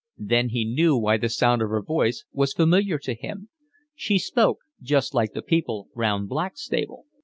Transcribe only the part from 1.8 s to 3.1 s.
voice was familiar